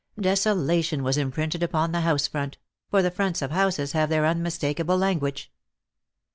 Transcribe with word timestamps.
Desolation 0.19 1.03
was 1.03 1.15
imprinted 1.15 1.61
upon 1.61 1.91
the 1.91 2.01
house 2.01 2.25
front— 2.27 2.57
for 2.89 3.03
the 3.03 3.11
fronts 3.11 3.43
of 3.43 3.51
houses 3.51 3.91
have 3.91 4.09
their 4.09 4.23
unmis 4.23 4.57
takable 4.57 4.97
language. 4.97 5.53